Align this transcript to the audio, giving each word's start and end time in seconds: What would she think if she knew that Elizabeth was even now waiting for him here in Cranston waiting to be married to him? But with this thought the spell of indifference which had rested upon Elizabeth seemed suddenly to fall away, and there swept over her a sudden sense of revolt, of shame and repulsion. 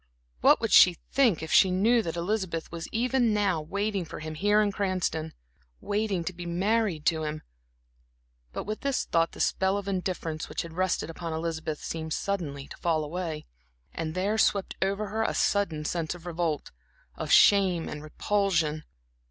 What 0.39 0.59
would 0.59 0.71
she 0.71 0.97
think 1.11 1.43
if 1.43 1.51
she 1.51 1.69
knew 1.69 2.01
that 2.01 2.15
Elizabeth 2.15 2.71
was 2.71 2.87
even 2.91 3.35
now 3.35 3.61
waiting 3.61 4.03
for 4.03 4.19
him 4.19 4.33
here 4.33 4.59
in 4.59 4.71
Cranston 4.71 5.31
waiting 5.79 6.23
to 6.23 6.33
be 6.33 6.47
married 6.47 7.05
to 7.05 7.21
him? 7.21 7.43
But 8.51 8.63
with 8.63 8.79
this 8.81 9.03
thought 9.05 9.33
the 9.33 9.39
spell 9.39 9.77
of 9.77 9.87
indifference 9.87 10.49
which 10.49 10.63
had 10.63 10.73
rested 10.73 11.11
upon 11.11 11.33
Elizabeth 11.33 11.83
seemed 11.83 12.13
suddenly 12.13 12.67
to 12.69 12.77
fall 12.77 13.03
away, 13.03 13.45
and 13.93 14.15
there 14.15 14.39
swept 14.39 14.75
over 14.81 15.09
her 15.09 15.21
a 15.21 15.35
sudden 15.35 15.85
sense 15.85 16.15
of 16.15 16.25
revolt, 16.25 16.71
of 17.15 17.31
shame 17.31 17.87
and 17.87 18.01
repulsion. 18.01 18.85